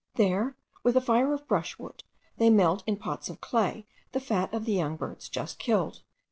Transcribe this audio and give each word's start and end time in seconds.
There, 0.15 0.55
with 0.81 0.97
a 0.97 0.99
fire 0.99 1.31
of 1.31 1.47
brushwood, 1.47 2.03
they 2.37 2.49
melt 2.49 2.81
in 2.87 2.97
pots 2.97 3.29
of 3.29 3.39
clay 3.39 3.85
the 4.13 4.19
fat 4.19 4.51
of 4.51 4.65
the 4.65 4.73
young 4.73 4.95
birds 4.95 5.29
just 5.29 5.59
killed. 5.59 6.01